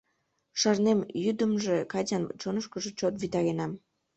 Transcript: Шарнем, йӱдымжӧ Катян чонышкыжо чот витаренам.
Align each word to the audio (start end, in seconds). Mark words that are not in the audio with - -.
Шарнем, 0.59 0.99
йӱдымжӧ 1.23 1.77
Катян 1.91 2.23
чонышкыжо 2.41 2.89
чот 2.99 3.13
витаренам. 3.21 3.71